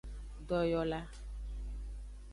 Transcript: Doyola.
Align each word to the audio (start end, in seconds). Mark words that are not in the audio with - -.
Doyola. 0.47 0.99